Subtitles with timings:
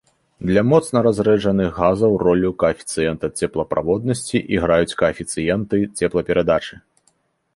[0.49, 6.75] Для моцна разрэджаных газаў ролю каэфіцыента цеплаправоднасці іграюць каэфіцыенты цеплаперадачы.